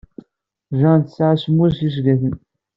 Jane 0.79 1.01
tesɛa 1.05 1.35
semmus 1.43 1.77
yesgaten. 1.83 2.35